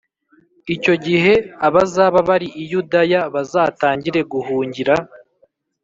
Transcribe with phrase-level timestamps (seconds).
[0.75, 1.33] icyo gihe
[1.67, 4.95] abazaba bari i Yudaya bazatangire guhungira